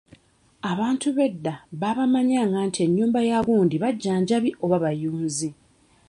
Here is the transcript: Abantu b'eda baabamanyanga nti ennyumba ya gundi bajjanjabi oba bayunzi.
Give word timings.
Abantu 0.71 1.07
b'eda 1.15 1.53
baabamanyanga 1.81 2.59
nti 2.67 2.79
ennyumba 2.85 3.19
ya 3.29 3.37
gundi 3.47 3.75
bajjanjabi 3.83 4.49
oba 4.63 4.77
bayunzi. 4.83 5.49